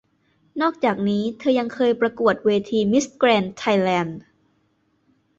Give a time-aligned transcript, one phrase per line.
[0.61, 4.19] นอกจากนี้เธอยังเคยประกวดเวทีมิสแกรนด์ไทยแลนด์